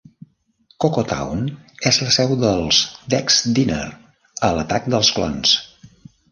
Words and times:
Coco 0.85 1.03
Town 1.11 1.43
és 1.91 1.99
la 2.05 2.15
seu 2.17 2.33
del 2.45 2.65
Dex's 3.15 3.39
Diner 3.61 3.85
a 4.49 4.53
"L'atac 4.59 4.93
dels 4.95 5.17
clons". 5.19 5.57